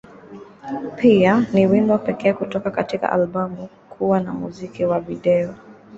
Pia, 0.97 1.45
ni 1.53 1.67
wimbo 1.67 1.97
pekee 1.97 2.33
kutoka 2.33 2.71
katika 2.71 3.11
albamu 3.11 3.69
kuwa 3.89 4.19
na 4.19 4.33
muziki 4.33 4.85
wa 4.85 4.99
video. 4.99 5.53